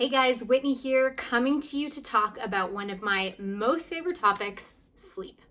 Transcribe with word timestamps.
Hey 0.00 0.08
guys, 0.08 0.42
Whitney 0.42 0.72
here, 0.72 1.10
coming 1.10 1.60
to 1.60 1.76
you 1.76 1.90
to 1.90 2.02
talk 2.02 2.38
about 2.42 2.72
one 2.72 2.88
of 2.88 3.02
my 3.02 3.34
most 3.38 3.84
favorite 3.84 4.18
topics 4.18 4.72
sleep. 4.96 5.42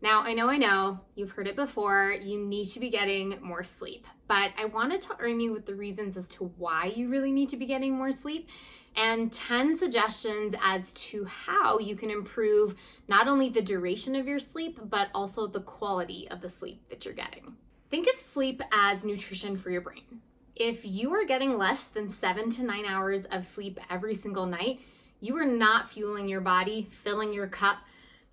Now, 0.00 0.20
I 0.20 0.32
know, 0.32 0.48
I 0.48 0.58
know, 0.58 1.00
you've 1.16 1.32
heard 1.32 1.48
it 1.48 1.56
before, 1.56 2.12
you 2.12 2.38
need 2.38 2.66
to 2.66 2.78
be 2.78 2.88
getting 2.88 3.42
more 3.42 3.64
sleep, 3.64 4.06
but 4.28 4.52
I 4.56 4.66
wanted 4.66 5.00
to 5.00 5.16
arm 5.18 5.40
you 5.40 5.52
with 5.52 5.66
the 5.66 5.74
reasons 5.74 6.16
as 6.16 6.28
to 6.28 6.52
why 6.56 6.92
you 6.94 7.08
really 7.08 7.32
need 7.32 7.48
to 7.48 7.56
be 7.56 7.66
getting 7.66 7.98
more 7.98 8.12
sleep 8.12 8.48
and 8.94 9.32
10 9.32 9.76
suggestions 9.76 10.54
as 10.62 10.92
to 10.92 11.24
how 11.24 11.80
you 11.80 11.96
can 11.96 12.12
improve 12.12 12.76
not 13.08 13.26
only 13.26 13.48
the 13.48 13.60
duration 13.60 14.14
of 14.14 14.28
your 14.28 14.38
sleep, 14.38 14.78
but 14.84 15.08
also 15.16 15.48
the 15.48 15.62
quality 15.62 16.28
of 16.30 16.42
the 16.42 16.48
sleep 16.48 16.80
that 16.90 17.04
you're 17.04 17.12
getting. 17.12 17.56
Think 17.90 18.06
of 18.06 18.16
sleep 18.16 18.62
as 18.70 19.02
nutrition 19.02 19.56
for 19.56 19.70
your 19.70 19.80
brain. 19.80 20.22
If 20.60 20.84
you 20.84 21.14
are 21.14 21.24
getting 21.24 21.56
less 21.56 21.84
than 21.84 22.10
seven 22.10 22.50
to 22.50 22.62
nine 22.62 22.84
hours 22.84 23.24
of 23.24 23.46
sleep 23.46 23.80
every 23.88 24.14
single 24.14 24.44
night, 24.44 24.80
you 25.18 25.34
are 25.38 25.46
not 25.46 25.90
fueling 25.90 26.28
your 26.28 26.42
body, 26.42 26.86
filling 26.90 27.32
your 27.32 27.46
cup, 27.46 27.78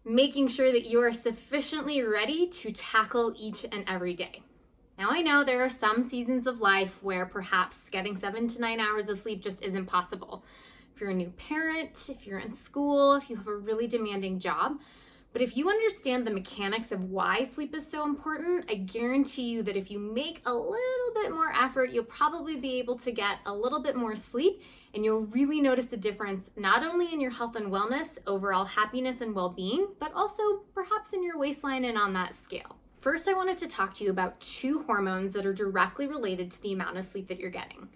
making 0.04 0.50
sure 0.50 0.70
that 0.70 0.86
you 0.86 1.02
are 1.02 1.14
sufficiently 1.14 2.02
ready 2.02 2.46
to 2.46 2.74
tackle 2.74 3.34
each 3.38 3.64
and 3.72 3.86
every 3.88 4.14
day. 4.14 4.42
Now, 5.00 5.08
I 5.10 5.22
know 5.22 5.46
there 5.46 5.64
are 5.64 5.70
some 5.70 6.04
seasons 6.04 6.48
of 6.48 6.60
life 6.60 7.02
where 7.02 7.26
perhaps 7.26 7.90
getting 7.90 8.18
seven 8.18 8.50
to 8.50 8.60
nine 8.60 8.82
hours 8.82 9.08
of 9.08 9.18
sleep 9.18 9.42
just 9.42 9.64
isn't 9.64 9.86
possible. 9.86 10.44
If 10.94 11.00
you're 11.00 11.12
a 11.12 11.14
new 11.14 11.30
parent, 11.30 12.10
if 12.10 12.28
you're 12.28 12.40
in 12.40 12.52
school, 12.52 13.14
if 13.14 13.30
you 13.30 13.38
have 13.38 13.48
a 13.48 13.56
really 13.56 13.88
demanding 13.88 14.38
job, 14.40 14.82
but 15.34 15.42
if 15.42 15.56
you 15.56 15.70
understand 15.70 16.26
the 16.26 16.32
mechanics 16.32 16.92
of 16.92 17.04
why 17.04 17.44
sleep 17.44 17.76
is 17.76 17.86
so 17.86 18.04
important, 18.06 18.66
I 18.70 18.76
guarantee 18.76 19.50
you 19.50 19.62
that 19.64 19.76
if 19.76 19.92
you 19.92 20.00
make 20.00 20.42
a 20.46 20.54
little 20.54 21.14
bit 21.14 21.32
more 21.32 21.54
effort, 21.54 21.92
you'll 21.92 22.06
probably 22.06 22.58
be 22.58 22.80
able 22.80 22.98
to 23.00 23.12
get 23.12 23.38
a 23.46 23.54
little 23.54 23.82
bit 23.82 23.96
more 23.96 24.16
sleep 24.16 24.64
and 24.94 25.06
you'll 25.06 25.26
really 25.26 25.62
notice 25.62 25.92
a 25.94 25.98
difference 25.98 26.50
not 26.56 26.84
only 26.84 27.14
in 27.14 27.20
your 27.20 27.32
health 27.32 27.56
and 27.56 27.68
wellness, 27.68 28.18
overall 28.26 28.66
happiness 28.66 29.22
and 29.22 29.36
well 29.36 29.50
being, 29.50 29.88
but 30.00 30.14
also 30.14 30.64
perhaps 30.74 31.14
in 31.14 31.24
your 31.24 31.38
waistline 31.38 31.86
and 31.86 31.98
on 31.98 32.14
that 32.14 32.34
scale. 32.34 32.78
First, 33.00 33.28
I 33.28 33.34
wanted 33.34 33.58
to 33.60 33.68
talk 33.68 33.94
to 33.96 34.04
you 34.04 34.10
about 34.10 34.40
two 34.40 34.84
hormones 34.84 35.34
that 35.34 35.46
are 35.46 35.54
directly 35.54 36.08
related 36.08 36.50
to 36.52 36.62
the 36.62 36.74
amount 36.74 36.98
of 36.98 37.06
sleep 37.06 37.28
that 37.28 37.40
you're 37.40 37.50
getting 37.50 37.90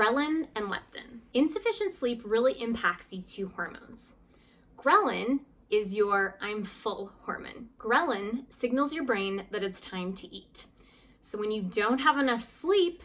ghrelin 0.00 0.46
and 0.54 0.66
leptin. 0.66 1.20
Insufficient 1.34 1.94
sleep 1.94 2.22
really 2.24 2.52
impacts 2.60 3.06
these 3.06 3.34
two 3.34 3.48
hormones. 3.48 4.14
Ghrelin 4.78 5.40
is 5.70 5.94
your 5.94 6.36
I'm 6.40 6.64
full 6.64 7.12
hormone. 7.22 7.68
Ghrelin 7.78 8.44
signals 8.52 8.92
your 8.92 9.04
brain 9.04 9.46
that 9.50 9.62
it's 9.62 9.80
time 9.80 10.12
to 10.14 10.34
eat. 10.34 10.66
So 11.22 11.38
when 11.38 11.50
you 11.50 11.62
don't 11.62 12.00
have 12.00 12.18
enough 12.18 12.42
sleep, 12.42 13.04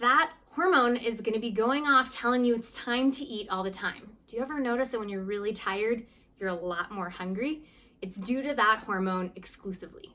that 0.00 0.32
hormone 0.50 0.96
is 0.96 1.20
going 1.20 1.34
to 1.34 1.40
be 1.40 1.50
going 1.50 1.86
off 1.86 2.10
telling 2.10 2.44
you 2.44 2.54
it's 2.54 2.72
time 2.72 3.10
to 3.12 3.24
eat 3.24 3.48
all 3.50 3.62
the 3.62 3.70
time. 3.70 4.16
Do 4.26 4.36
you 4.36 4.42
ever 4.42 4.58
notice 4.60 4.88
that 4.88 5.00
when 5.00 5.08
you're 5.08 5.22
really 5.22 5.52
tired, 5.52 6.04
you're 6.38 6.48
a 6.48 6.54
lot 6.54 6.90
more 6.90 7.10
hungry? 7.10 7.64
It's 8.00 8.16
due 8.16 8.42
to 8.42 8.54
that 8.54 8.84
hormone 8.86 9.32
exclusively. 9.36 10.14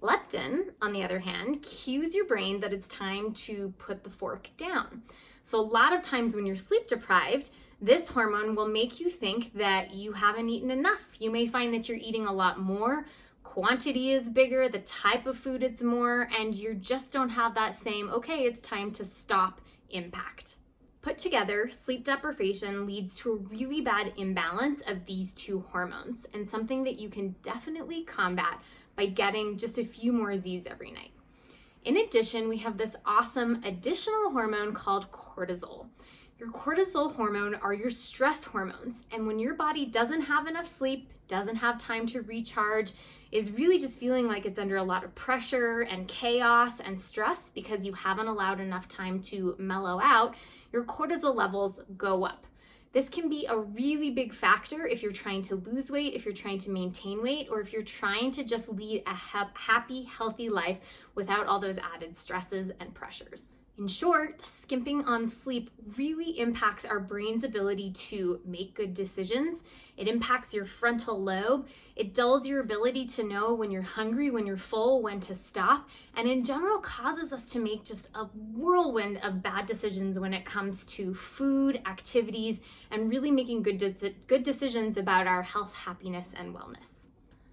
Leptin, 0.00 0.70
on 0.80 0.92
the 0.92 1.02
other 1.02 1.18
hand, 1.20 1.62
cues 1.62 2.14
your 2.14 2.24
brain 2.24 2.60
that 2.60 2.72
it's 2.72 2.86
time 2.86 3.32
to 3.32 3.74
put 3.78 4.04
the 4.04 4.10
fork 4.10 4.50
down. 4.56 5.02
So, 5.42 5.58
a 5.58 5.62
lot 5.62 5.92
of 5.92 6.02
times 6.02 6.34
when 6.34 6.46
you're 6.46 6.56
sleep 6.56 6.86
deprived, 6.86 7.50
this 7.80 8.08
hormone 8.08 8.54
will 8.54 8.68
make 8.68 9.00
you 9.00 9.08
think 9.10 9.54
that 9.54 9.92
you 9.92 10.12
haven't 10.12 10.48
eaten 10.48 10.70
enough. 10.70 11.06
You 11.18 11.30
may 11.30 11.46
find 11.46 11.74
that 11.74 11.88
you're 11.88 11.98
eating 11.98 12.26
a 12.26 12.32
lot 12.32 12.60
more, 12.60 13.06
quantity 13.42 14.12
is 14.12 14.30
bigger, 14.30 14.68
the 14.68 14.78
type 14.80 15.26
of 15.26 15.36
food 15.36 15.62
it's 15.62 15.82
more, 15.82 16.28
and 16.38 16.54
you 16.54 16.74
just 16.74 17.12
don't 17.12 17.30
have 17.30 17.54
that 17.54 17.74
same, 17.74 18.08
okay, 18.10 18.44
it's 18.44 18.60
time 18.60 18.92
to 18.92 19.04
stop 19.04 19.60
impact. 19.90 20.56
Put 21.00 21.18
together, 21.18 21.70
sleep 21.70 22.04
deprivation 22.04 22.84
leads 22.84 23.16
to 23.18 23.32
a 23.32 23.36
really 23.36 23.80
bad 23.80 24.12
imbalance 24.16 24.82
of 24.86 25.06
these 25.06 25.32
two 25.32 25.60
hormones 25.60 26.26
and 26.34 26.48
something 26.48 26.84
that 26.84 26.98
you 26.98 27.08
can 27.08 27.36
definitely 27.42 28.04
combat 28.04 28.60
by 28.98 29.06
getting 29.06 29.56
just 29.56 29.78
a 29.78 29.84
few 29.84 30.12
more 30.12 30.36
Z's 30.36 30.66
every 30.66 30.90
night. 30.90 31.12
In 31.84 31.96
addition, 31.98 32.48
we 32.48 32.58
have 32.58 32.76
this 32.76 32.96
awesome 33.06 33.62
additional 33.64 34.32
hormone 34.32 34.74
called 34.74 35.12
cortisol. 35.12 35.86
Your 36.36 36.50
cortisol 36.50 37.14
hormone 37.14 37.54
are 37.54 37.72
your 37.72 37.90
stress 37.90 38.42
hormones. 38.42 39.04
And 39.12 39.24
when 39.24 39.38
your 39.38 39.54
body 39.54 39.86
doesn't 39.86 40.22
have 40.22 40.48
enough 40.48 40.66
sleep, 40.66 41.12
doesn't 41.28 41.56
have 41.56 41.78
time 41.78 42.06
to 42.08 42.22
recharge, 42.22 42.92
is 43.30 43.52
really 43.52 43.78
just 43.78 44.00
feeling 44.00 44.26
like 44.26 44.44
it's 44.44 44.58
under 44.58 44.76
a 44.76 44.82
lot 44.82 45.04
of 45.04 45.14
pressure 45.14 45.82
and 45.82 46.08
chaos 46.08 46.80
and 46.80 47.00
stress 47.00 47.50
because 47.50 47.86
you 47.86 47.92
haven't 47.92 48.26
allowed 48.26 48.58
enough 48.58 48.88
time 48.88 49.20
to 49.20 49.54
mellow 49.58 50.00
out, 50.02 50.34
your 50.72 50.82
cortisol 50.82 51.36
levels 51.36 51.82
go 51.96 52.24
up. 52.24 52.48
This 52.92 53.08
can 53.08 53.28
be 53.28 53.46
a 53.46 53.58
really 53.58 54.10
big 54.10 54.32
factor 54.32 54.86
if 54.86 55.02
you're 55.02 55.12
trying 55.12 55.42
to 55.42 55.56
lose 55.56 55.90
weight, 55.90 56.14
if 56.14 56.24
you're 56.24 56.34
trying 56.34 56.58
to 56.58 56.70
maintain 56.70 57.22
weight, 57.22 57.48
or 57.50 57.60
if 57.60 57.72
you're 57.72 57.82
trying 57.82 58.30
to 58.32 58.44
just 58.44 58.68
lead 58.68 59.02
a 59.06 59.14
happy, 59.14 60.04
healthy 60.04 60.48
life 60.48 60.80
without 61.14 61.46
all 61.46 61.58
those 61.58 61.78
added 61.78 62.16
stresses 62.16 62.70
and 62.80 62.94
pressures. 62.94 63.54
In 63.78 63.86
short, 63.86 64.44
skimping 64.44 65.04
on 65.04 65.28
sleep 65.28 65.70
really 65.96 66.36
impacts 66.40 66.84
our 66.84 66.98
brain's 66.98 67.44
ability 67.44 67.92
to 67.92 68.40
make 68.44 68.74
good 68.74 68.92
decisions. 68.92 69.62
It 69.96 70.08
impacts 70.08 70.52
your 70.52 70.64
frontal 70.64 71.22
lobe. 71.22 71.68
It 71.94 72.12
dulls 72.12 72.44
your 72.44 72.60
ability 72.60 73.06
to 73.06 73.22
know 73.22 73.54
when 73.54 73.70
you're 73.70 73.82
hungry, 73.82 74.32
when 74.32 74.46
you're 74.46 74.56
full, 74.56 75.00
when 75.00 75.20
to 75.20 75.34
stop, 75.34 75.88
and 76.16 76.28
in 76.28 76.44
general 76.44 76.80
causes 76.80 77.32
us 77.32 77.46
to 77.52 77.60
make 77.60 77.84
just 77.84 78.08
a 78.16 78.24
whirlwind 78.24 79.18
of 79.18 79.44
bad 79.44 79.66
decisions 79.66 80.18
when 80.18 80.34
it 80.34 80.44
comes 80.44 80.84
to 80.86 81.14
food, 81.14 81.80
activities, 81.86 82.60
and 82.90 83.08
really 83.08 83.30
making 83.30 83.62
good, 83.62 83.78
de- 83.78 84.14
good 84.26 84.42
decisions 84.42 84.96
about 84.96 85.28
our 85.28 85.42
health, 85.42 85.72
happiness, 85.72 86.32
and 86.36 86.52
wellness. 86.52 86.88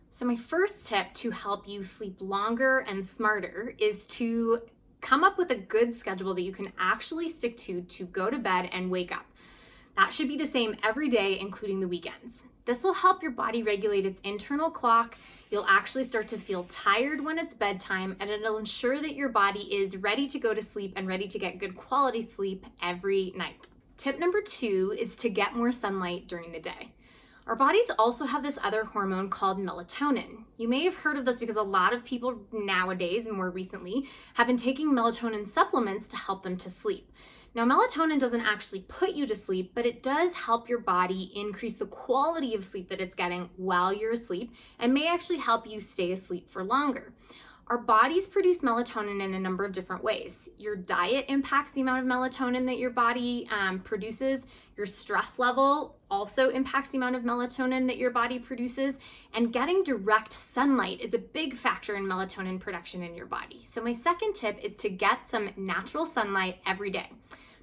So, 0.09 0.25
my 0.25 0.38
first 0.38 0.88
tip 0.88 1.13
to 1.16 1.30
help 1.30 1.68
you 1.68 1.84
sleep 1.84 2.16
longer 2.19 2.80
and 2.80 3.06
smarter 3.06 3.75
is 3.78 4.07
to 4.07 4.62
come 5.05 5.23
up 5.23 5.38
with 5.38 5.51
a 5.51 5.55
good 5.55 5.93
schedule 5.95 6.33
that 6.33 6.41
you 6.41 6.51
can 6.51 6.73
actually 6.79 7.27
stick 7.27 7.55
to 7.55 7.81
to 7.83 8.05
go 8.05 8.27
to 8.31 8.39
bed 8.39 8.67
and 8.71 8.89
wake 8.89 9.16
up. 9.16 9.25
That 9.95 10.11
should 10.11 10.27
be 10.27 10.35
the 10.35 10.47
same 10.47 10.75
every 10.83 11.09
day, 11.09 11.39
including 11.39 11.79
the 11.79 11.88
weekends. 11.88 12.43
This 12.66 12.83
will 12.83 12.95
help 12.95 13.21
your 13.21 13.31
body 13.31 13.61
regulate 13.61 14.07
its 14.07 14.19
internal 14.21 14.71
clock. 14.71 15.15
You'll 15.51 15.67
actually 15.69 16.05
start 16.05 16.27
to 16.29 16.39
feel 16.39 16.63
tired 16.63 17.23
when 17.23 17.38
it's 17.38 17.53
bedtime, 17.53 18.15
and 18.19 18.31
it'll 18.31 18.57
ensure 18.57 18.99
that 18.99 19.13
your 19.13 19.29
body 19.29 19.75
is 19.75 19.95
ready 19.95 20.25
to 20.25 20.39
go 20.39 20.55
to 20.55 20.61
sleep 20.61 20.94
and 20.95 21.07
ready 21.07 21.27
to 21.27 21.38
get 21.38 21.59
good 21.59 21.77
quality 21.77 22.23
sleep 22.23 22.65
every 22.81 23.31
night. 23.35 23.69
Tip 23.97 24.17
number 24.19 24.41
two 24.41 24.91
is 24.99 25.15
to 25.17 25.29
get 25.29 25.55
more 25.55 25.71
sunlight 25.71 26.27
during 26.27 26.51
the 26.51 26.59
day. 26.59 26.94
Our 27.47 27.56
bodies 27.56 27.91
also 28.00 28.25
have 28.25 28.41
this 28.41 28.57
other 28.63 28.85
hormone 28.85 29.29
called 29.29 29.59
melatonin. 29.59 30.45
You 30.57 30.67
may 30.67 30.83
have 30.83 30.95
heard 30.95 31.16
of 31.16 31.25
this 31.25 31.39
because 31.39 31.57
a 31.57 31.61
lot 31.61 31.94
of 31.94 32.03
people 32.03 32.41
nowadays 32.51 33.28
and 33.28 33.38
more 33.38 33.51
recently 33.51 34.07
have 34.33 34.47
been 34.47 34.57
taking 34.57 34.91
melatonin 34.91 35.47
supplements 35.47 36.07
to 36.07 36.17
help 36.17 36.41
them 36.41 36.57
to 36.57 36.72
sleep. 36.72 37.11
Now, 37.53 37.63
melatonin 37.63 38.19
doesn't 38.19 38.41
actually 38.41 38.81
put 38.81 39.11
you 39.11 39.28
to 39.28 39.35
sleep, 39.35 39.73
but 39.75 39.85
it 39.85 40.01
does 40.01 40.33
help 40.33 40.67
your 40.67 40.79
body 40.79 41.31
increase 41.35 41.75
the 41.75 41.85
quality 41.85 42.56
of 42.56 42.63
sleep 42.63 42.89
that 42.89 43.00
it's 43.00 43.13
getting 43.13 43.51
while 43.57 43.94
you're 43.94 44.13
asleep 44.13 44.51
and 44.79 44.91
may 44.91 45.07
actually 45.07 45.38
help 45.38 45.67
you 45.67 45.79
stay 45.79 46.12
asleep 46.12 46.50
for 46.50 46.63
longer. 46.63 47.13
Our 47.67 47.79
bodies 47.79 48.27
produce 48.27 48.59
melatonin 48.59 49.23
in 49.23 49.33
a 49.33 49.39
number 49.39 49.65
of 49.65 49.71
different 49.71 50.03
ways. 50.03 50.49
Your 50.55 50.75
diet 50.75 51.25
impacts 51.29 51.71
the 51.71 51.81
amount 51.81 52.01
of 52.01 52.05
melatonin 52.05 52.67
that 52.67 52.77
your 52.77 52.91
body 52.91 53.49
um, 53.51 53.79
produces. 53.79 54.45
Your 54.77 54.85
stress 54.85 55.39
level 55.39 55.95
also 56.11 56.49
impacts 56.49 56.89
the 56.89 56.97
amount 56.97 57.15
of 57.15 57.23
melatonin 57.23 57.87
that 57.87 57.97
your 57.97 58.11
body 58.11 58.37
produces. 58.37 58.99
And 59.33 59.51
getting 59.51 59.83
direct 59.83 60.31
sunlight 60.31 61.01
is 61.01 61.15
a 61.15 61.17
big 61.17 61.55
factor 61.55 61.95
in 61.95 62.03
melatonin 62.03 62.59
production 62.59 63.01
in 63.01 63.15
your 63.15 63.25
body. 63.25 63.63
So, 63.63 63.81
my 63.81 63.93
second 63.93 64.35
tip 64.35 64.59
is 64.63 64.75
to 64.77 64.89
get 64.89 65.27
some 65.27 65.49
natural 65.57 66.05
sunlight 66.05 66.59
every 66.67 66.91
day. 66.91 67.09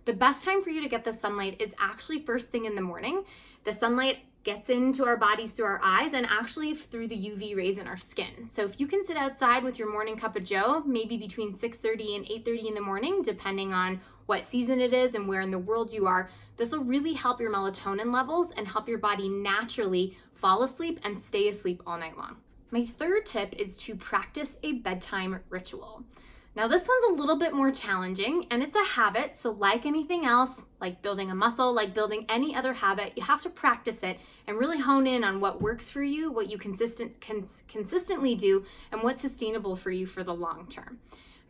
The 0.04 0.12
best 0.12 0.44
time 0.44 0.62
for 0.62 0.70
you 0.70 0.82
to 0.82 0.88
get 0.88 1.04
the 1.04 1.12
sunlight 1.12 1.60
is 1.60 1.74
actually 1.78 2.20
first 2.20 2.50
thing 2.50 2.64
in 2.64 2.74
the 2.74 2.82
morning. 2.82 3.24
The 3.62 3.72
sunlight 3.72 4.18
gets 4.42 4.68
into 4.68 5.04
our 5.04 5.16
bodies 5.16 5.52
through 5.52 5.66
our 5.66 5.80
eyes 5.84 6.12
and 6.12 6.26
actually 6.28 6.74
through 6.74 7.06
the 7.06 7.14
UV 7.14 7.56
rays 7.56 7.78
in 7.78 7.86
our 7.86 7.96
skin. 7.96 8.48
So 8.50 8.64
if 8.64 8.80
you 8.80 8.88
can 8.88 9.06
sit 9.06 9.16
outside 9.16 9.62
with 9.62 9.78
your 9.78 9.92
morning 9.92 10.16
cup 10.16 10.34
of 10.34 10.42
joe, 10.42 10.82
maybe 10.84 11.16
between 11.16 11.54
6:30 11.54 12.16
and 12.16 12.26
8:30 12.26 12.66
in 12.66 12.74
the 12.74 12.80
morning 12.80 13.22
depending 13.22 13.72
on 13.72 14.00
what 14.26 14.42
season 14.42 14.80
it 14.80 14.92
is 14.92 15.14
and 15.14 15.28
where 15.28 15.40
in 15.40 15.52
the 15.52 15.58
world 15.58 15.92
you 15.92 16.08
are, 16.08 16.28
this 16.56 16.72
will 16.72 16.82
really 16.82 17.12
help 17.12 17.40
your 17.40 17.52
melatonin 17.52 18.12
levels 18.12 18.50
and 18.56 18.66
help 18.66 18.88
your 18.88 18.98
body 18.98 19.28
naturally 19.28 20.16
fall 20.32 20.64
asleep 20.64 20.98
and 21.04 21.16
stay 21.16 21.46
asleep 21.46 21.80
all 21.86 21.98
night 21.98 22.16
long. 22.16 22.38
My 22.72 22.84
third 22.84 23.26
tip 23.26 23.54
is 23.54 23.76
to 23.78 23.94
practice 23.94 24.58
a 24.64 24.72
bedtime 24.72 25.40
ritual. 25.48 26.04
Now, 26.54 26.68
this 26.68 26.86
one's 26.86 27.18
a 27.18 27.20
little 27.20 27.38
bit 27.38 27.54
more 27.54 27.70
challenging 27.70 28.46
and 28.50 28.62
it's 28.62 28.76
a 28.76 28.84
habit. 28.84 29.38
So, 29.38 29.52
like 29.52 29.86
anything 29.86 30.26
else, 30.26 30.62
like 30.80 31.00
building 31.00 31.30
a 31.30 31.34
muscle, 31.34 31.72
like 31.72 31.94
building 31.94 32.26
any 32.28 32.54
other 32.54 32.74
habit, 32.74 33.12
you 33.16 33.22
have 33.22 33.40
to 33.42 33.50
practice 33.50 34.02
it 34.02 34.20
and 34.46 34.58
really 34.58 34.78
hone 34.78 35.06
in 35.06 35.24
on 35.24 35.40
what 35.40 35.62
works 35.62 35.90
for 35.90 36.02
you, 36.02 36.30
what 36.30 36.50
you 36.50 36.58
consistent 36.58 37.22
cons- 37.22 37.64
consistently 37.68 38.34
do, 38.34 38.66
and 38.90 39.02
what's 39.02 39.22
sustainable 39.22 39.76
for 39.76 39.90
you 39.90 40.06
for 40.06 40.22
the 40.22 40.34
long 40.34 40.66
term. 40.66 40.98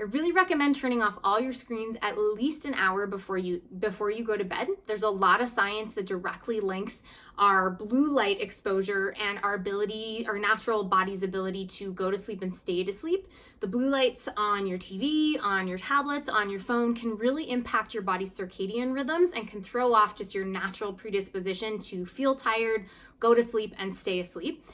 I 0.02 0.06
really 0.06 0.32
recommend 0.32 0.74
turning 0.74 1.00
off 1.00 1.16
all 1.22 1.38
your 1.38 1.52
screens 1.52 1.96
at 2.02 2.18
least 2.18 2.64
an 2.64 2.74
hour 2.74 3.06
before 3.06 3.38
you 3.38 3.62
before 3.78 4.10
you 4.10 4.24
go 4.24 4.36
to 4.36 4.42
bed. 4.42 4.66
There's 4.88 5.04
a 5.04 5.08
lot 5.08 5.40
of 5.40 5.48
science 5.48 5.94
that 5.94 6.06
directly 6.06 6.58
links 6.58 7.04
our 7.38 7.70
blue 7.70 8.10
light 8.10 8.40
exposure 8.40 9.14
and 9.20 9.38
our 9.44 9.54
ability, 9.54 10.26
our 10.26 10.40
natural 10.40 10.82
body's 10.82 11.22
ability 11.22 11.66
to 11.66 11.92
go 11.92 12.10
to 12.10 12.18
sleep 12.18 12.42
and 12.42 12.52
stay 12.52 12.82
to 12.82 12.92
sleep. 12.92 13.28
The 13.60 13.68
blue 13.68 13.88
lights 13.88 14.28
on 14.36 14.66
your 14.66 14.76
TV, 14.76 15.40
on 15.40 15.68
your 15.68 15.78
tablets, 15.78 16.28
on 16.28 16.50
your 16.50 16.58
phone 16.58 16.96
can 16.96 17.16
really 17.16 17.48
impact 17.48 17.94
your 17.94 18.02
body's 18.02 18.36
circadian 18.36 18.92
rhythms 18.94 19.30
and 19.36 19.46
can 19.46 19.62
throw 19.62 19.94
off 19.94 20.16
just 20.16 20.34
your 20.34 20.44
natural 20.44 20.92
predisposition 20.92 21.78
to 21.78 22.06
feel 22.06 22.34
tired, 22.34 22.86
go 23.20 23.34
to 23.34 23.42
sleep, 23.42 23.72
and 23.78 23.96
stay 23.96 24.18
asleep. 24.18 24.64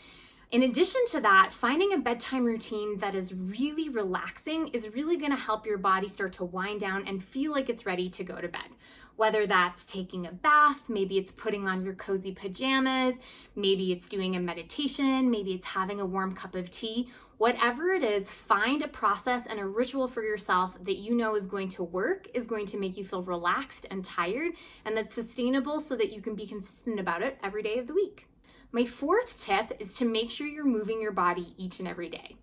In 0.51 0.63
addition 0.63 1.03
to 1.09 1.21
that, 1.21 1.51
finding 1.53 1.93
a 1.93 1.99
bedtime 1.99 2.47
routine 2.47 3.01
that 3.01 3.15
is 3.15 3.35
really 3.35 3.91
relaxing 3.91 4.69
is 4.69 4.95
really 4.95 5.19
going 5.19 5.31
to 5.31 5.37
help 5.37 5.67
your 5.67 5.77
body 5.77 6.09
start 6.09 6.33
to 6.35 6.45
wind 6.45 6.81
down 6.81 7.07
and 7.07 7.23
feel 7.23 7.53
like 7.53 7.69
it's 7.69 7.85
ready 7.85 8.09
to 8.09 8.25
go 8.25 8.41
to 8.41 8.49
bed. 8.49 8.71
Whether 9.17 9.47
that's 9.47 9.85
taking 9.85 10.27
a 10.27 10.33
bath, 10.33 10.89
maybe 10.89 11.19
it's 11.19 11.33
putting 11.33 11.69
on 11.69 11.85
your 11.85 11.93
cozy 11.93 12.33
pajamas, 12.33 13.17
maybe 13.57 13.93
it's 13.93 14.09
doing 14.09 14.37
a 14.37 14.41
meditation, 14.41 15.31
maybe 15.31 15.53
it's 15.53 15.67
having 15.67 16.01
a 16.01 16.07
warm 16.07 16.35
cup 16.35 16.55
of 16.55 16.71
tea. 16.71 17.11
Whatever 17.37 17.91
it 17.91 18.03
is, 18.03 18.31
find 18.31 18.81
a 18.81 18.89
process 18.89 19.45
and 19.45 19.61
a 19.61 19.67
ritual 19.67 20.09
for 20.09 20.23
yourself 20.23 20.83
that 20.83 20.97
you 20.97 21.15
know 21.15 21.37
is 21.37 21.47
going 21.47 21.69
to 21.69 21.83
work, 21.83 22.27
is 22.33 22.47
going 22.47 22.65
to 22.67 22.79
make 22.79 22.97
you 22.97 23.05
feel 23.05 23.23
relaxed 23.23 23.85
and 23.91 24.03
tired, 24.03 24.53
and 24.87 24.97
that's 24.97 25.15
sustainable 25.15 25.79
so 25.79 25.95
that 25.95 26.11
you 26.11 26.23
can 26.23 26.35
be 26.35 26.47
consistent 26.47 26.99
about 26.99 27.21
it 27.21 27.37
every 27.43 27.63
day 27.63 27.79
of 27.79 27.87
the 27.87 27.95
week. 27.95 28.29
My 28.71 28.85
fourth 28.85 29.41
tip 29.41 29.73
is 29.81 29.97
to 29.97 30.05
make 30.05 30.31
sure 30.31 30.47
you're 30.47 30.65
moving 30.65 31.01
your 31.01 31.13
body 31.13 31.55
each 31.57 31.79
and 31.79 31.89
every 31.89 32.11
day. 32.11 32.37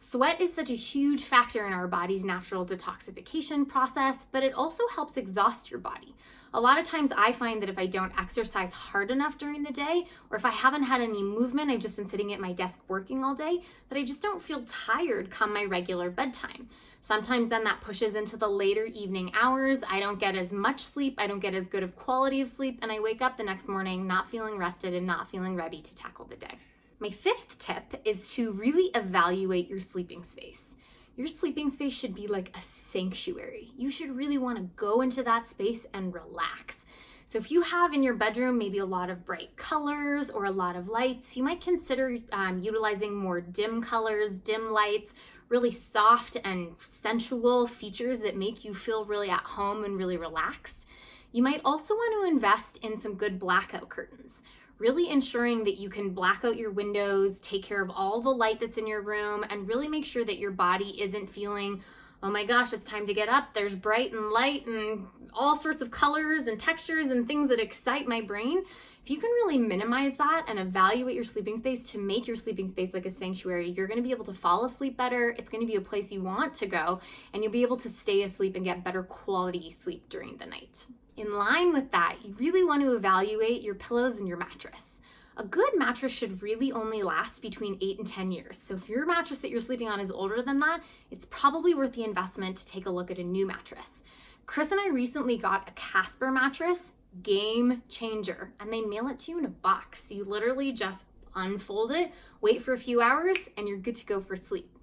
Sweat 0.00 0.40
is 0.40 0.54
such 0.54 0.70
a 0.70 0.76
huge 0.76 1.24
factor 1.24 1.66
in 1.66 1.72
our 1.72 1.88
body's 1.88 2.24
natural 2.24 2.64
detoxification 2.64 3.68
process, 3.68 4.28
but 4.30 4.44
it 4.44 4.54
also 4.54 4.84
helps 4.94 5.16
exhaust 5.16 5.72
your 5.72 5.80
body. 5.80 6.14
A 6.54 6.60
lot 6.60 6.78
of 6.78 6.84
times 6.84 7.10
I 7.14 7.32
find 7.32 7.60
that 7.60 7.68
if 7.68 7.76
I 7.78 7.86
don't 7.86 8.16
exercise 8.18 8.72
hard 8.72 9.10
enough 9.10 9.36
during 9.38 9.64
the 9.64 9.72
day, 9.72 10.06
or 10.30 10.38
if 10.38 10.44
I 10.44 10.50
haven't 10.50 10.84
had 10.84 11.00
any 11.00 11.24
movement, 11.24 11.70
I've 11.70 11.80
just 11.80 11.96
been 11.96 12.06
sitting 12.06 12.32
at 12.32 12.38
my 12.38 12.52
desk 12.52 12.78
working 12.86 13.24
all 13.24 13.34
day, 13.34 13.60
that 13.88 13.98
I 13.98 14.04
just 14.04 14.22
don't 14.22 14.40
feel 14.40 14.62
tired 14.66 15.30
come 15.30 15.52
my 15.52 15.64
regular 15.64 16.10
bedtime. 16.10 16.68
Sometimes 17.00 17.50
then 17.50 17.64
that 17.64 17.80
pushes 17.80 18.14
into 18.14 18.36
the 18.36 18.48
later 18.48 18.84
evening 18.84 19.32
hours. 19.34 19.80
I 19.90 19.98
don't 19.98 20.20
get 20.20 20.36
as 20.36 20.52
much 20.52 20.84
sleep, 20.84 21.16
I 21.18 21.26
don't 21.26 21.40
get 21.40 21.54
as 21.54 21.66
good 21.66 21.82
of 21.82 21.96
quality 21.96 22.40
of 22.40 22.48
sleep, 22.48 22.78
and 22.82 22.92
I 22.92 23.00
wake 23.00 23.20
up 23.20 23.36
the 23.36 23.42
next 23.42 23.68
morning 23.68 24.06
not 24.06 24.30
feeling 24.30 24.58
rested 24.58 24.94
and 24.94 25.08
not 25.08 25.28
feeling 25.28 25.56
ready 25.56 25.82
to 25.82 25.94
tackle 25.94 26.24
the 26.24 26.36
day. 26.36 26.56
My 27.00 27.10
fifth 27.10 27.58
tip 27.58 28.00
is 28.04 28.32
to 28.32 28.52
really 28.52 28.90
evaluate 28.94 29.68
your 29.68 29.80
sleeping 29.80 30.22
space 30.22 30.74
your 31.18 31.26
sleeping 31.26 31.68
space 31.68 31.98
should 31.98 32.14
be 32.14 32.28
like 32.28 32.56
a 32.56 32.60
sanctuary. 32.60 33.72
You 33.76 33.90
should 33.90 34.16
really 34.16 34.38
want 34.38 34.56
to 34.58 34.70
go 34.76 35.00
into 35.00 35.20
that 35.24 35.44
space 35.44 35.84
and 35.92 36.14
relax. 36.14 36.86
So, 37.26 37.38
if 37.38 37.50
you 37.50 37.62
have 37.62 37.92
in 37.92 38.04
your 38.04 38.14
bedroom 38.14 38.56
maybe 38.56 38.78
a 38.78 38.86
lot 38.86 39.10
of 39.10 39.26
bright 39.26 39.56
colors 39.56 40.30
or 40.30 40.44
a 40.44 40.52
lot 40.52 40.76
of 40.76 40.86
lights, 40.86 41.36
you 41.36 41.42
might 41.42 41.60
consider 41.60 42.18
um, 42.30 42.60
utilizing 42.60 43.16
more 43.16 43.40
dim 43.40 43.82
colors, 43.82 44.30
dim 44.36 44.70
lights, 44.70 45.12
really 45.48 45.72
soft 45.72 46.36
and 46.44 46.76
sensual 46.80 47.66
features 47.66 48.20
that 48.20 48.36
make 48.36 48.64
you 48.64 48.72
feel 48.72 49.04
really 49.04 49.28
at 49.28 49.40
home 49.40 49.82
and 49.82 49.96
really 49.96 50.16
relaxed. 50.16 50.86
You 51.32 51.42
might 51.42 51.60
also 51.64 51.94
want 51.94 52.22
to 52.22 52.32
invest 52.32 52.76
in 52.76 53.00
some 53.00 53.14
good 53.14 53.40
blackout 53.40 53.88
curtains 53.88 54.44
really 54.78 55.08
ensuring 55.10 55.64
that 55.64 55.78
you 55.78 55.88
can 55.88 56.10
black 56.10 56.44
out 56.44 56.56
your 56.56 56.70
windows, 56.70 57.40
take 57.40 57.62
care 57.62 57.82
of 57.82 57.90
all 57.90 58.20
the 58.20 58.30
light 58.30 58.60
that's 58.60 58.78
in 58.78 58.86
your 58.86 59.02
room, 59.02 59.44
and 59.50 59.68
really 59.68 59.88
make 59.88 60.04
sure 60.04 60.24
that 60.24 60.38
your 60.38 60.52
body 60.52 61.00
isn't 61.02 61.28
feeling, 61.28 61.82
oh 62.22 62.30
my 62.30 62.44
gosh, 62.44 62.72
it's 62.72 62.88
time 62.88 63.06
to 63.06 63.14
get 63.14 63.28
up. 63.28 63.54
There's 63.54 63.74
bright 63.74 64.12
and 64.12 64.30
light 64.30 64.66
and 64.66 65.06
all 65.32 65.54
sorts 65.54 65.82
of 65.82 65.90
colors 65.90 66.46
and 66.46 66.58
textures 66.58 67.10
and 67.10 67.26
things 67.26 67.48
that 67.50 67.60
excite 67.60 68.08
my 68.08 68.20
brain. 68.20 68.64
If 69.04 69.10
you 69.10 69.20
can 69.20 69.30
really 69.30 69.58
minimize 69.58 70.16
that 70.16 70.46
and 70.48 70.58
evaluate 70.58 71.14
your 71.14 71.24
sleeping 71.24 71.56
space 71.56 71.90
to 71.92 71.98
make 71.98 72.26
your 72.26 72.36
sleeping 72.36 72.68
space 72.68 72.92
like 72.92 73.06
a 73.06 73.10
sanctuary, 73.10 73.70
you're 73.70 73.86
to 73.98 74.02
be 74.02 74.10
able 74.10 74.24
to 74.26 74.34
fall 74.34 74.64
asleep 74.64 74.96
better. 74.96 75.34
It's 75.38 75.48
to 75.62 75.66
be 75.66 75.76
a 75.76 75.80
place 75.80 76.12
you 76.12 76.22
want 76.22 76.54
to 76.54 76.66
go, 76.66 77.00
and 77.32 77.42
you'll 77.42 77.52
be 77.52 77.62
able 77.62 77.78
to 77.78 77.88
stay 77.88 78.22
asleep 78.22 78.56
and 78.56 78.64
get 78.64 78.84
better 78.84 79.02
quality 79.02 79.70
sleep 79.70 80.08
during 80.08 80.36
the 80.36 80.46
night. 80.46 80.88
In 81.18 81.36
line 81.36 81.72
with 81.72 81.90
that, 81.90 82.18
you 82.22 82.32
really 82.38 82.64
want 82.64 82.80
to 82.82 82.94
evaluate 82.94 83.62
your 83.62 83.74
pillows 83.74 84.20
and 84.20 84.28
your 84.28 84.36
mattress. 84.36 85.00
A 85.36 85.42
good 85.42 85.70
mattress 85.74 86.12
should 86.12 86.42
really 86.42 86.70
only 86.70 87.02
last 87.02 87.42
between 87.42 87.76
8 87.80 87.98
and 87.98 88.06
10 88.06 88.30
years. 88.30 88.56
So 88.56 88.76
if 88.76 88.88
your 88.88 89.04
mattress 89.04 89.40
that 89.40 89.50
you're 89.50 89.60
sleeping 89.60 89.88
on 89.88 89.98
is 89.98 90.12
older 90.12 90.42
than 90.42 90.60
that, 90.60 90.80
it's 91.10 91.26
probably 91.28 91.74
worth 91.74 91.94
the 91.94 92.04
investment 92.04 92.56
to 92.58 92.66
take 92.66 92.86
a 92.86 92.90
look 92.90 93.10
at 93.10 93.18
a 93.18 93.24
new 93.24 93.48
mattress. 93.48 94.02
Chris 94.46 94.70
and 94.70 94.80
I 94.80 94.90
recently 94.90 95.36
got 95.36 95.68
a 95.68 95.72
Casper 95.72 96.30
mattress, 96.30 96.92
game 97.20 97.82
changer, 97.88 98.52
and 98.60 98.72
they 98.72 98.80
mail 98.80 99.08
it 99.08 99.18
to 99.20 99.32
you 99.32 99.38
in 99.40 99.44
a 99.44 99.48
box. 99.48 100.12
You 100.12 100.22
literally 100.22 100.70
just 100.70 101.06
unfold 101.34 101.90
it, 101.90 102.12
wait 102.40 102.62
for 102.62 102.74
a 102.74 102.78
few 102.78 103.00
hours, 103.00 103.50
and 103.56 103.66
you're 103.66 103.76
good 103.76 103.96
to 103.96 104.06
go 104.06 104.20
for 104.20 104.36
sleep. 104.36 104.77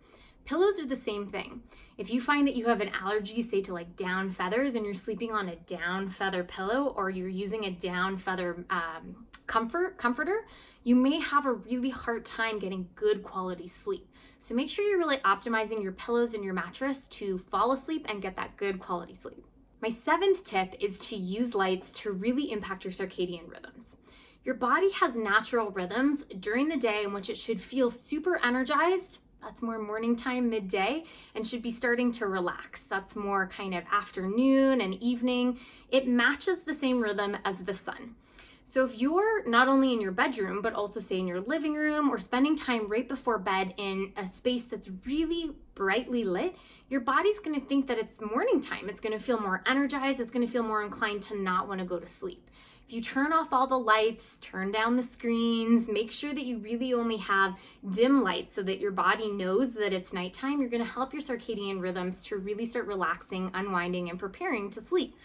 Pillows 0.46 0.80
are 0.80 0.86
the 0.86 0.96
same 0.96 1.28
thing. 1.28 1.64
If 1.98 2.12
you 2.12 2.22
find 2.22 2.48
that 2.48 2.56
you 2.56 2.68
have 2.68 2.80
an 2.80 2.92
allergy, 3.02 3.42
say 3.42 3.62
to 3.62 3.74
like 3.74 3.96
down 3.96 4.30
feathers, 4.30 4.76
and 4.76 4.86
you're 4.86 4.94
sleeping 4.94 5.32
on 5.32 5.50
a 5.50 5.56
down 5.56 6.10
feather 6.10 6.44
pillow, 6.44 6.94
or 6.96 7.10
you're 7.10 7.28
using 7.28 7.66
a 7.66 7.72
down 7.72 8.18
feather 8.18 8.64
um, 8.70 9.26
comfort 9.48 9.98
comforter, 9.98 10.46
you 10.84 10.96
may 10.96 11.20
have 11.20 11.48
a 11.48 11.54
really 11.54 11.90
hard 11.90 12.26
time 12.26 12.60
getting 12.60 12.88
good 12.94 13.24
quality 13.24 13.68
sleep. 13.68 14.08
So 14.40 14.54
make 14.54 14.70
sure 14.70 14.86
you're 14.86 15.00
really 15.00 15.18
optimizing 15.18 15.82
your 15.82 15.92
pillows 15.94 16.36
and 16.36 16.44
your 16.44 16.54
mattress 16.54 17.08
to 17.08 17.40
fall 17.40 17.72
asleep 17.72 18.06
and 18.08 18.22
get 18.22 18.36
that 18.36 18.56
good 18.56 18.80
quality 18.80 19.16
sleep. 19.16 19.44
My 19.82 19.90
seventh 19.90 20.44
tip 20.44 20.76
is 20.80 21.00
to 21.10 21.16
use 21.16 21.56
lights 21.56 21.92
to 22.02 22.12
really 22.12 22.52
impact 22.52 22.84
your 22.84 22.94
circadian 22.94 23.50
rhythms. 23.50 23.98
Your 24.44 24.56
body 24.56 24.92
has 24.92 25.16
natural 25.16 25.72
rhythms 25.72 26.24
during 26.40 26.68
the 26.68 26.78
day 26.78 27.04
in 27.04 27.14
which 27.14 27.32
it 27.32 27.38
should 27.38 27.60
feel 27.60 27.90
super 27.90 28.40
energized 28.44 29.20
that's 29.46 29.62
more 29.62 29.78
morning 29.78 30.16
time, 30.16 30.50
midday, 30.50 31.04
and 31.36 31.46
should 31.46 31.62
be 31.62 31.70
starting 31.70 32.12
to 32.14 32.26
relax. 32.26 32.82
That's 32.84 33.16
more 33.16 33.46
kind 33.46 33.76
of 33.76 33.84
afternoon 33.92 34.82
and 34.82 34.96
evening. 34.96 35.60
It 35.92 36.08
matches 36.08 36.64
the 36.64 36.74
same 36.74 37.00
rhythm 37.00 37.38
as 37.46 37.60
the 37.60 37.76
sun. 37.76 38.16
So 38.68 38.84
if 38.84 39.00
you're 39.00 39.48
not 39.48 39.68
only 39.68 39.94
in 39.94 40.02
your 40.02 40.12
bedroom, 40.12 40.60
but 40.64 40.74
also 40.74 41.00
say 41.00 41.20
in 41.20 41.28
your 41.28 41.40
living 41.40 41.76
room 41.76 42.10
or 42.10 42.18
spending 42.18 42.56
time 42.56 42.90
right 42.90 43.08
before 43.08 43.38
bed 43.38 43.76
in 43.78 44.12
a 44.18 44.26
space 44.26 44.64
that's 44.64 44.90
really 45.06 45.52
brightly 45.76 46.24
lit, 46.24 46.56
your 46.90 47.02
body's 47.02 47.38
gonna 47.38 47.60
think 47.60 47.86
that 47.88 48.00
it's 48.00 48.20
morning 48.20 48.60
time. 48.60 48.90
It's 48.90 49.00
gonna 49.00 49.20
feel 49.20 49.40
more 49.40 49.62
energized, 49.68 50.20
it's 50.20 50.32
gonna 50.32 50.48
feel 50.48 50.64
more 50.64 50.82
inclined 50.82 51.22
to 51.24 51.40
not 51.40 51.68
wanna 51.68 51.86
go 51.86 52.00
to 52.00 52.08
sleep. 52.08 52.50
If 52.88 52.92
you 52.92 53.02
turn 53.02 53.32
off 53.32 53.54
all 53.54 53.68
the 53.68 53.78
lights, 53.78 54.38
turn 54.38 54.72
down 54.72 54.96
the 54.96 55.04
screens, 55.04 55.88
make 55.88 56.12
sure 56.12 56.34
that 56.34 56.46
you 56.46 56.58
really 56.58 56.92
only 56.92 57.18
have 57.18 57.60
dim 57.88 58.24
lights 58.24 58.56
so 58.56 58.64
that 58.64 58.80
your 58.80 58.92
body 58.92 59.30
knows 59.30 59.76
that 59.76 59.94
it's 59.94 60.12
nighttime, 60.12 60.60
you're 60.60 60.72
gonna 60.72 60.86
help 60.86 61.14
your 61.14 61.22
circadian 61.22 61.80
rhythms 61.80 62.20
to 62.22 62.38
really 62.38 62.66
start 62.66 62.88
relaxing, 62.88 63.52
unwinding, 63.54 64.10
and 64.10 64.18
preparing 64.18 64.72
to 64.72 64.82
sleep. 64.82 65.16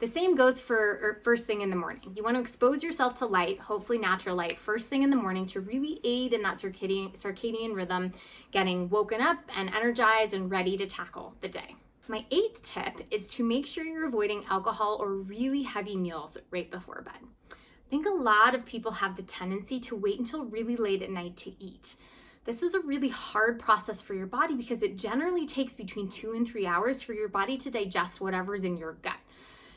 The 0.00 0.06
same 0.06 0.36
goes 0.36 0.60
for 0.60 0.76
er, 0.76 1.20
first 1.24 1.44
thing 1.44 1.60
in 1.60 1.70
the 1.70 1.76
morning. 1.76 2.12
You 2.14 2.22
want 2.22 2.36
to 2.36 2.40
expose 2.40 2.84
yourself 2.84 3.16
to 3.16 3.26
light, 3.26 3.58
hopefully 3.58 3.98
natural 3.98 4.36
light, 4.36 4.56
first 4.56 4.88
thing 4.88 5.02
in 5.02 5.10
the 5.10 5.16
morning 5.16 5.44
to 5.46 5.60
really 5.60 6.00
aid 6.04 6.32
in 6.32 6.42
that 6.42 6.58
circadian, 6.58 7.18
circadian 7.18 7.74
rhythm, 7.74 8.12
getting 8.52 8.88
woken 8.88 9.20
up 9.20 9.38
and 9.56 9.74
energized 9.74 10.34
and 10.34 10.52
ready 10.52 10.76
to 10.76 10.86
tackle 10.86 11.34
the 11.40 11.48
day. 11.48 11.74
My 12.06 12.24
eighth 12.30 12.62
tip 12.62 13.00
is 13.10 13.26
to 13.34 13.44
make 13.44 13.66
sure 13.66 13.84
you're 13.84 14.06
avoiding 14.06 14.44
alcohol 14.48 14.98
or 15.00 15.14
really 15.14 15.62
heavy 15.62 15.96
meals 15.96 16.38
right 16.52 16.70
before 16.70 17.02
bed. 17.02 17.28
I 17.50 17.90
think 17.90 18.06
a 18.06 18.10
lot 18.10 18.54
of 18.54 18.64
people 18.64 18.92
have 18.92 19.16
the 19.16 19.22
tendency 19.22 19.80
to 19.80 19.96
wait 19.96 20.18
until 20.18 20.44
really 20.44 20.76
late 20.76 21.02
at 21.02 21.10
night 21.10 21.36
to 21.38 21.52
eat. 21.62 21.96
This 22.44 22.62
is 22.62 22.72
a 22.72 22.80
really 22.80 23.08
hard 23.08 23.58
process 23.58 24.00
for 24.00 24.14
your 24.14 24.26
body 24.26 24.54
because 24.54 24.82
it 24.82 24.96
generally 24.96 25.44
takes 25.44 25.74
between 25.74 26.08
two 26.08 26.32
and 26.32 26.46
three 26.46 26.66
hours 26.66 27.02
for 27.02 27.12
your 27.12 27.28
body 27.28 27.58
to 27.58 27.70
digest 27.70 28.20
whatever's 28.20 28.64
in 28.64 28.76
your 28.76 28.94
gut. 29.02 29.18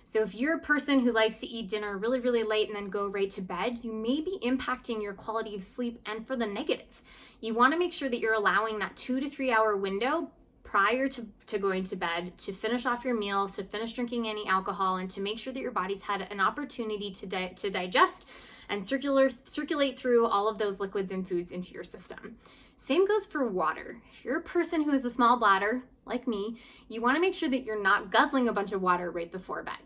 So 0.03 0.21
if 0.21 0.35
you're 0.35 0.55
a 0.55 0.59
person 0.59 0.99
who 0.99 1.11
likes 1.11 1.39
to 1.39 1.47
eat 1.47 1.69
dinner 1.69 1.97
really, 1.97 2.19
really 2.19 2.43
late 2.43 2.67
and 2.67 2.75
then 2.75 2.89
go 2.89 3.07
right 3.07 3.29
to 3.31 3.41
bed, 3.41 3.79
you 3.83 3.93
may 3.93 4.21
be 4.21 4.39
impacting 4.43 5.01
your 5.01 5.13
quality 5.13 5.55
of 5.55 5.63
sleep 5.63 5.99
and 6.05 6.27
for 6.27 6.35
the 6.35 6.47
negative. 6.47 7.01
You 7.39 7.53
want 7.53 7.73
to 7.73 7.79
make 7.79 7.93
sure 7.93 8.09
that 8.09 8.19
you're 8.19 8.33
allowing 8.33 8.79
that 8.79 8.95
two 8.95 9.19
to 9.19 9.29
three 9.29 9.51
hour 9.51 9.75
window 9.77 10.31
prior 10.63 11.07
to, 11.09 11.27
to 11.47 11.57
going 11.57 11.83
to 11.83 11.95
bed 11.95 12.37
to 12.37 12.53
finish 12.53 12.85
off 12.85 13.03
your 13.03 13.17
meals, 13.17 13.55
to 13.55 13.63
finish 13.63 13.93
drinking 13.93 14.27
any 14.27 14.47
alcohol, 14.47 14.97
and 14.97 15.09
to 15.09 15.19
make 15.19 15.39
sure 15.39 15.51
that 15.51 15.59
your 15.59 15.71
body's 15.71 16.03
had 16.03 16.27
an 16.31 16.39
opportunity 16.39 17.11
to, 17.11 17.25
di- 17.25 17.53
to 17.55 17.69
digest 17.69 18.27
and 18.69 18.87
circular, 18.87 19.29
circulate 19.43 19.97
through 19.97 20.25
all 20.25 20.47
of 20.47 20.57
those 20.57 20.79
liquids 20.79 21.11
and 21.11 21.27
foods 21.27 21.51
into 21.51 21.73
your 21.73 21.83
system. 21.83 22.37
Same 22.77 23.05
goes 23.05 23.25
for 23.25 23.47
water. 23.47 24.01
If 24.11 24.25
you're 24.25 24.37
a 24.37 24.41
person 24.41 24.83
who 24.83 24.91
has 24.91 25.05
a 25.05 25.09
small 25.09 25.37
bladder, 25.37 25.83
like 26.11 26.27
me, 26.27 26.57
you 26.89 27.01
want 27.01 27.15
to 27.15 27.21
make 27.21 27.33
sure 27.33 27.49
that 27.49 27.63
you're 27.63 27.81
not 27.81 28.11
guzzling 28.11 28.49
a 28.49 28.53
bunch 28.53 28.73
of 28.73 28.81
water 28.81 29.09
right 29.09 29.31
before 29.31 29.63
bed. 29.63 29.79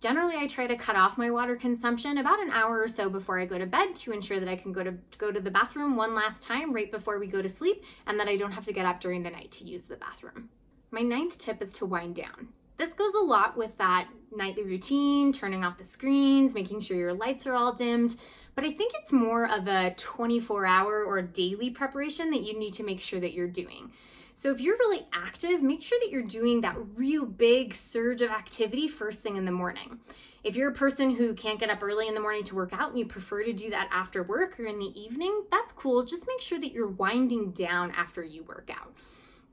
Generally, 0.00 0.36
I 0.36 0.46
try 0.46 0.66
to 0.66 0.76
cut 0.76 0.96
off 0.96 1.18
my 1.18 1.30
water 1.30 1.56
consumption 1.56 2.18
about 2.18 2.38
an 2.38 2.50
hour 2.50 2.80
or 2.80 2.88
so 2.88 3.08
before 3.08 3.40
I 3.40 3.46
go 3.46 3.58
to 3.58 3.66
bed 3.66 3.96
to 3.96 4.12
ensure 4.12 4.38
that 4.38 4.48
I 4.48 4.54
can 4.54 4.72
go 4.72 4.84
to 4.84 4.94
go 5.18 5.32
to 5.32 5.40
the 5.40 5.50
bathroom 5.50 5.96
one 5.96 6.14
last 6.14 6.42
time 6.42 6.72
right 6.72 6.92
before 6.92 7.18
we 7.18 7.26
go 7.26 7.42
to 7.42 7.48
sleep 7.48 7.82
and 8.06 8.20
that 8.20 8.28
I 8.28 8.36
don't 8.36 8.52
have 8.52 8.66
to 8.66 8.72
get 8.72 8.86
up 8.86 9.00
during 9.00 9.22
the 9.22 9.30
night 9.30 9.50
to 9.52 9.64
use 9.64 9.84
the 9.84 9.96
bathroom. 9.96 10.50
My 10.90 11.00
ninth 11.00 11.38
tip 11.38 11.62
is 11.62 11.72
to 11.78 11.86
wind 11.86 12.14
down. 12.14 12.48
This 12.76 12.92
goes 12.92 13.14
a 13.14 13.24
lot 13.24 13.56
with 13.56 13.78
that 13.78 14.08
nightly 14.36 14.64
routine, 14.64 15.32
turning 15.32 15.64
off 15.64 15.78
the 15.78 15.84
screens, 15.84 16.54
making 16.54 16.80
sure 16.80 16.96
your 16.96 17.14
lights 17.14 17.46
are 17.46 17.54
all 17.54 17.72
dimmed. 17.72 18.16
But 18.54 18.64
I 18.64 18.72
think 18.72 18.92
it's 18.94 19.12
more 19.12 19.48
of 19.48 19.68
a 19.68 19.94
24 19.96 20.66
hour 20.66 21.02
or 21.02 21.22
daily 21.22 21.70
preparation 21.70 22.30
that 22.32 22.42
you 22.42 22.58
need 22.58 22.74
to 22.74 22.84
make 22.84 23.00
sure 23.00 23.20
that 23.20 23.32
you're 23.32 23.48
doing. 23.48 23.92
So 24.36 24.50
if 24.50 24.60
you're 24.60 24.76
really 24.76 25.06
active, 25.12 25.62
make 25.62 25.80
sure 25.80 25.98
that 26.00 26.10
you're 26.10 26.22
doing 26.22 26.60
that 26.60 26.76
real 26.96 27.24
big 27.24 27.72
surge 27.72 28.20
of 28.20 28.30
activity 28.30 28.88
first 28.88 29.22
thing 29.22 29.36
in 29.36 29.44
the 29.44 29.52
morning. 29.52 30.00
If 30.42 30.56
you're 30.56 30.70
a 30.70 30.74
person 30.74 31.14
who 31.14 31.34
can't 31.34 31.60
get 31.60 31.70
up 31.70 31.82
early 31.82 32.08
in 32.08 32.14
the 32.14 32.20
morning 32.20 32.42
to 32.44 32.56
work 32.56 32.72
out 32.72 32.90
and 32.90 32.98
you 32.98 33.06
prefer 33.06 33.44
to 33.44 33.52
do 33.52 33.70
that 33.70 33.88
after 33.92 34.24
work 34.24 34.58
or 34.58 34.66
in 34.66 34.80
the 34.80 35.00
evening, 35.00 35.44
that's 35.52 35.72
cool. 35.72 36.04
Just 36.04 36.26
make 36.26 36.40
sure 36.40 36.58
that 36.58 36.72
you're 36.72 36.88
winding 36.88 37.52
down 37.52 37.92
after 37.92 38.24
you 38.24 38.42
work 38.42 38.70
out 38.76 38.92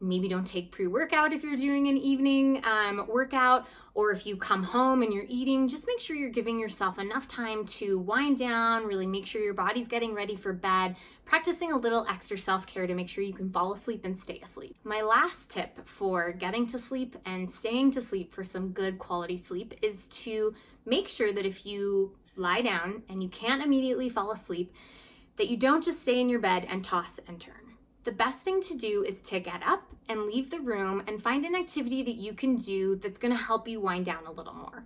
maybe 0.01 0.27
don't 0.27 0.45
take 0.45 0.71
pre 0.71 0.87
workout 0.87 1.31
if 1.31 1.43
you're 1.43 1.55
doing 1.55 1.87
an 1.87 1.97
evening 1.97 2.61
um, 2.65 3.05
workout, 3.07 3.67
or 3.93 4.11
if 4.11 4.25
you 4.25 4.35
come 4.35 4.63
home 4.63 5.01
and 5.01 5.13
you're 5.13 5.25
eating, 5.27 5.67
just 5.67 5.85
make 5.87 5.99
sure 5.99 6.15
you're 6.15 6.29
giving 6.29 6.59
yourself 6.59 6.97
enough 6.97 7.27
time 7.27 7.65
to 7.65 7.99
wind 7.99 8.37
down, 8.37 8.85
really 8.85 9.05
make 9.05 9.25
sure 9.25 9.41
your 9.41 9.53
body's 9.53 9.87
getting 9.87 10.13
ready 10.13 10.35
for 10.35 10.53
bed, 10.53 10.95
practicing 11.25 11.71
a 11.71 11.77
little 11.77 12.05
extra 12.09 12.37
self 12.37 12.65
care 12.65 12.87
to 12.87 12.95
make 12.95 13.09
sure 13.09 13.23
you 13.23 13.33
can 13.33 13.51
fall 13.51 13.73
asleep 13.73 14.03
and 14.03 14.17
stay 14.17 14.39
asleep. 14.43 14.75
My 14.83 15.01
last 15.01 15.49
tip 15.49 15.85
for 15.85 16.31
getting 16.31 16.65
to 16.67 16.79
sleep 16.79 17.15
and 17.25 17.49
staying 17.49 17.91
to 17.91 18.01
sleep 18.01 18.33
for 18.33 18.43
some 18.43 18.69
good 18.69 18.97
quality 18.97 19.37
sleep 19.37 19.73
is 19.81 20.07
to 20.07 20.53
make 20.85 21.07
sure 21.07 21.31
that 21.31 21.45
if 21.45 21.65
you 21.65 22.15
lie 22.35 22.61
down 22.61 23.03
and 23.09 23.21
you 23.21 23.29
can't 23.29 23.63
immediately 23.63 24.09
fall 24.09 24.31
asleep, 24.31 24.73
that 25.37 25.49
you 25.49 25.57
don't 25.57 25.83
just 25.83 26.01
stay 26.01 26.19
in 26.19 26.29
your 26.29 26.39
bed 26.39 26.65
and 26.69 26.83
toss 26.83 27.19
and 27.27 27.39
turn 27.39 27.70
the 28.03 28.11
best 28.11 28.39
thing 28.39 28.61
to 28.61 28.77
do 28.77 29.03
is 29.07 29.21
to 29.21 29.39
get 29.39 29.61
up 29.65 29.83
and 30.09 30.25
leave 30.25 30.49
the 30.49 30.59
room 30.59 31.03
and 31.07 31.21
find 31.21 31.45
an 31.45 31.55
activity 31.55 32.03
that 32.03 32.15
you 32.15 32.33
can 32.33 32.55
do 32.55 32.95
that's 32.95 33.17
going 33.17 33.31
to 33.31 33.41
help 33.41 33.67
you 33.67 33.79
wind 33.79 34.05
down 34.05 34.25
a 34.25 34.31
little 34.31 34.53
more. 34.53 34.83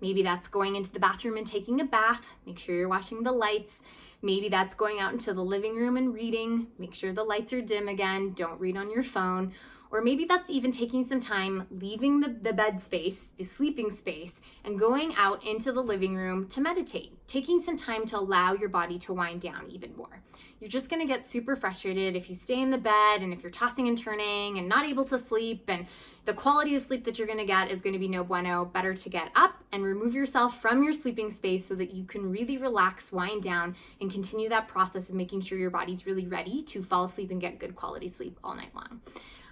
Maybe 0.00 0.22
that's 0.22 0.48
going 0.48 0.76
into 0.76 0.92
the 0.92 1.00
bathroom 1.00 1.36
and 1.36 1.46
taking 1.46 1.80
a 1.80 1.84
bath. 1.84 2.34
Make 2.44 2.58
sure 2.58 2.74
you're 2.74 2.88
watching 2.88 3.22
the 3.22 3.32
lights. 3.32 3.82
Maybe 4.20 4.48
that's 4.48 4.74
going 4.74 5.00
out 5.00 5.12
into 5.12 5.32
the 5.32 5.44
living 5.44 5.74
room 5.74 5.96
and 5.96 6.12
reading. 6.12 6.66
Make 6.78 6.94
sure 6.94 7.12
the 7.12 7.24
lights 7.24 7.52
are 7.52 7.62
dim 7.62 7.88
again. 7.88 8.32
Don't 8.34 8.60
read 8.60 8.76
on 8.76 8.90
your 8.90 9.02
phone. 9.02 9.52
Or 9.90 10.02
maybe 10.02 10.24
that's 10.24 10.50
even 10.50 10.70
taking 10.70 11.04
some 11.04 11.20
time 11.20 11.66
leaving 11.70 12.20
the, 12.20 12.28
the 12.28 12.52
bed 12.52 12.80
space, 12.80 13.28
the 13.36 13.44
sleeping 13.44 13.90
space, 13.90 14.40
and 14.64 14.78
going 14.78 15.14
out 15.16 15.46
into 15.46 15.72
the 15.72 15.82
living 15.82 16.16
room 16.16 16.48
to 16.48 16.60
meditate, 16.60 17.12
taking 17.26 17.60
some 17.60 17.76
time 17.76 18.04
to 18.06 18.18
allow 18.18 18.52
your 18.52 18.68
body 18.68 18.98
to 18.98 19.12
wind 19.12 19.40
down 19.40 19.66
even 19.70 19.96
more. 19.96 20.22
You're 20.60 20.70
just 20.70 20.88
gonna 20.88 21.06
get 21.06 21.24
super 21.24 21.56
frustrated 21.56 22.16
if 22.16 22.28
you 22.28 22.34
stay 22.34 22.60
in 22.60 22.70
the 22.70 22.78
bed 22.78 23.20
and 23.20 23.32
if 23.32 23.42
you're 23.42 23.50
tossing 23.50 23.88
and 23.88 23.96
turning 23.96 24.58
and 24.58 24.68
not 24.68 24.86
able 24.86 25.04
to 25.04 25.18
sleep, 25.18 25.64
and 25.68 25.86
the 26.26 26.34
quality 26.34 26.74
of 26.74 26.82
sleep 26.82 27.04
that 27.04 27.18
you're 27.18 27.26
gonna 27.28 27.46
get 27.46 27.70
is 27.70 27.80
gonna 27.80 28.00
be 28.00 28.08
no 28.08 28.24
bueno. 28.24 28.64
Better 28.64 28.94
to 28.94 29.08
get 29.08 29.30
up 29.36 29.62
and 29.70 29.84
remove 29.84 30.12
yourself 30.12 30.60
from 30.60 30.82
your 30.82 30.92
sleeping 30.92 31.30
space 31.30 31.64
so 31.64 31.76
that 31.76 31.94
you 31.94 32.04
can 32.04 32.28
really 32.28 32.58
relax, 32.58 33.12
wind 33.12 33.44
down, 33.44 33.76
and 34.00 34.10
continue 34.10 34.48
that 34.48 34.66
process 34.66 35.08
of 35.08 35.14
making 35.14 35.42
sure 35.42 35.56
your 35.56 35.70
body's 35.70 36.04
really 36.04 36.26
ready 36.26 36.60
to 36.62 36.82
fall 36.82 37.04
asleep 37.04 37.30
and 37.30 37.40
get 37.40 37.60
good 37.60 37.76
quality 37.76 38.08
sleep 38.08 38.38
all 38.42 38.56
night 38.56 38.74
long. 38.74 39.00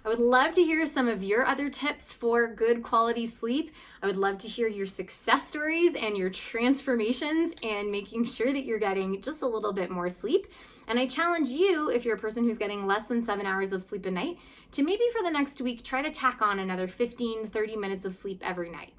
I 0.03 0.09
would 0.09 0.19
love 0.19 0.51
to 0.51 0.63
hear 0.63 0.85
some 0.85 1.07
of 1.07 1.23
your 1.23 1.47
other 1.47 1.67
tips 1.67 2.13
for 2.13 2.45
good 2.45 2.83
quality 2.83 3.25
sleep. 3.25 3.71
I 4.03 4.05
would 4.05 4.17
love 4.17 4.37
to 4.39 4.47
hear 4.47 4.67
your 4.67 4.85
success 4.85 5.47
stories 5.47 5.95
and 5.95 6.15
your 6.15 6.29
transformations 6.29 7.53
and 7.63 7.89
making 7.89 8.25
sure 8.25 8.53
that 8.53 8.65
you're 8.65 8.77
getting 8.77 9.19
just 9.19 9.41
a 9.41 9.47
little 9.47 9.73
bit 9.73 9.89
more 9.89 10.11
sleep. 10.11 10.45
And 10.87 10.99
I 10.99 11.07
challenge 11.07 11.49
you, 11.49 11.89
if 11.89 12.05
you're 12.05 12.15
a 12.15 12.19
person 12.19 12.43
who's 12.43 12.57
getting 12.57 12.85
less 12.85 13.07
than 13.07 13.23
seven 13.23 13.45
hours 13.45 13.73
of 13.73 13.83
sleep 13.83 14.05
a 14.05 14.11
night, 14.11 14.37
to 14.71 14.83
maybe 14.83 15.03
for 15.15 15.23
the 15.23 15.31
next 15.31 15.61
week 15.61 15.83
try 15.83 16.01
to 16.01 16.11
tack 16.11 16.41
on 16.41 16.59
another 16.59 16.87
15, 16.87 17.47
30 17.47 17.75
minutes 17.75 18.05
of 18.05 18.13
sleep 18.13 18.41
every 18.43 18.69
night. 18.69 18.93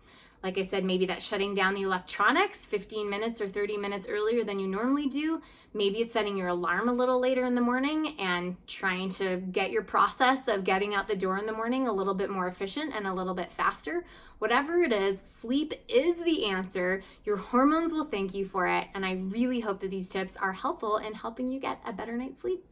Like 0.47 0.59
I 0.59 0.65
said, 0.65 0.85
maybe 0.85 1.07
that's 1.07 1.27
shutting 1.27 1.57
down 1.57 1.75
the 1.75 1.83
electronics 1.83 2.67
15 2.67 3.11
minutes 3.11 3.41
or 3.41 3.49
30 3.49 3.79
minutes 3.79 4.07
earlier 4.09 4.45
than 4.45 4.61
you 4.61 4.69
normally 4.69 5.09
do. 5.09 5.43
Maybe 5.75 5.99
it's 5.99 6.13
setting 6.13 6.37
your 6.37 6.47
alarm 6.47 6.89
a 6.89 6.93
little 6.93 7.19
later 7.19 7.45
in 7.45 7.57
the 7.57 7.61
morning 7.61 8.15
and 8.21 8.57
trying 8.69 9.09
to 9.15 9.39
get 9.39 9.73
your 9.73 9.83
process 9.83 10.47
of 10.47 10.63
getting 10.63 10.95
out 10.95 11.09
the 11.09 11.17
door 11.17 11.37
in 11.37 11.47
the 11.47 11.53
morning 11.53 11.89
a 11.89 11.93
little 11.93 12.15
bit 12.15 12.31
more 12.31 12.47
efficient 12.47 12.95
and 12.95 13.09
a 13.09 13.13
little 13.13 13.35
bit 13.35 13.51
faster. 13.51 14.05
Whatever 14.39 14.85
it 14.85 14.93
is, 14.93 15.21
sleep 15.21 15.75
is 15.89 16.23
the 16.23 16.45
answer. 16.45 17.03
Your 17.25 17.39
hormones 17.39 17.93
will 17.93 18.05
thank 18.05 18.33
you 18.33 18.47
for 18.47 18.69
it. 18.69 18.87
And 18.95 19.05
I 19.05 19.15
really 19.15 19.59
hope 19.59 19.81
that 19.81 19.91
these 19.91 20.09
tips 20.09 20.37
are 20.37 20.53
helpful 20.53 20.99
in 20.99 21.13
helping 21.13 21.49
you 21.49 21.59
get 21.59 21.81
a 21.85 21.93
better 21.93 22.17
night's 22.17 22.41
sleep. 22.41 22.65